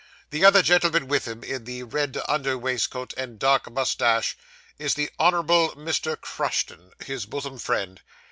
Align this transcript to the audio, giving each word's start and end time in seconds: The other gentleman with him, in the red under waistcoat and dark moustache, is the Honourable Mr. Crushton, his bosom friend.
The 0.31 0.43
other 0.43 0.63
gentleman 0.63 1.07
with 1.07 1.27
him, 1.27 1.43
in 1.43 1.65
the 1.65 1.83
red 1.83 2.19
under 2.27 2.57
waistcoat 2.57 3.13
and 3.17 3.37
dark 3.37 3.71
moustache, 3.71 4.35
is 4.79 4.95
the 4.95 5.11
Honourable 5.19 5.75
Mr. 5.75 6.19
Crushton, 6.19 6.89
his 7.05 7.27
bosom 7.27 7.59
friend. 7.59 8.01